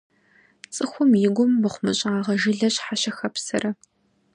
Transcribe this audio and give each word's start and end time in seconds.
Цӏыхум 0.73 1.11
и 1.27 1.29
гум 1.35 1.51
мыхъумыщӏагъэ 1.61 2.33
жылэ 2.41 2.69
щхьэ 2.73 2.95
щыхэпсэрэ? 3.01 3.71